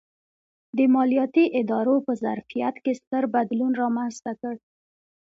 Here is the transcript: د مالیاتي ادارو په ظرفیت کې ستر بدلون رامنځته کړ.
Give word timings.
د 0.77 0.79
مالیاتي 0.93 1.45
ادارو 1.59 1.95
په 2.05 2.11
ظرفیت 2.23 2.75
کې 2.83 2.91
ستر 3.01 3.23
بدلون 3.35 3.71
رامنځته 3.81 4.31
کړ. 4.41 4.55